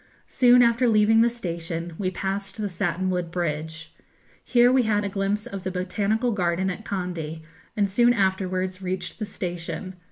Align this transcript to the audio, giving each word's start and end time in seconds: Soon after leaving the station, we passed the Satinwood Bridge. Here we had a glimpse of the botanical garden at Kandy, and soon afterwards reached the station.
Soon 0.25 0.63
after 0.63 0.87
leaving 0.87 1.21
the 1.21 1.29
station, 1.29 1.93
we 1.99 2.09
passed 2.09 2.57
the 2.57 2.67
Satinwood 2.67 3.29
Bridge. 3.29 3.93
Here 4.43 4.71
we 4.71 4.81
had 4.81 5.05
a 5.05 5.09
glimpse 5.09 5.45
of 5.45 5.61
the 5.61 5.69
botanical 5.69 6.31
garden 6.31 6.71
at 6.71 6.83
Kandy, 6.83 7.43
and 7.77 7.87
soon 7.87 8.11
afterwards 8.11 8.81
reached 8.81 9.19
the 9.19 9.25
station. 9.27 9.93